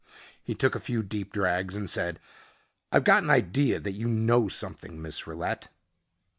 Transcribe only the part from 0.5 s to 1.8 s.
took a few deep drags